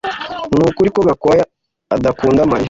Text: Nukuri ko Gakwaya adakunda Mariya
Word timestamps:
Nukuri 0.51 0.89
ko 0.95 0.99
Gakwaya 1.07 1.43
adakunda 1.95 2.47
Mariya 2.49 2.59